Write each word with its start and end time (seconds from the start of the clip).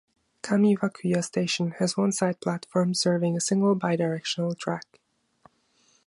Kami-Wakuya 0.41 1.23
Station 1.23 1.75
has 1.77 1.95
one 1.95 2.11
side 2.11 2.41
platform 2.41 2.95
serving 2.95 3.37
a 3.37 3.39
single 3.39 3.75
bi-directional 3.75 4.55
track. 4.55 4.99